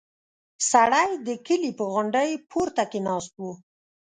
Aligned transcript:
سړی 0.69 1.09
د 1.27 1.29
کلي 1.47 1.71
په 1.79 1.83
غونډۍ 1.91 2.31
پورته 2.49 2.83
کې 2.91 2.99
ناست 3.07 3.33
و. 3.39 3.43